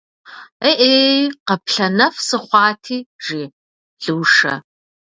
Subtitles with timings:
[0.69, 3.41] Е-ӏей, къаплъэнэф сыхъуати!- жи
[4.13, 4.53] Лушэ.